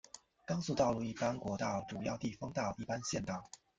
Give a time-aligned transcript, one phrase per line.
[0.47, 3.51] 高速道路一般国道主要地方道一般县道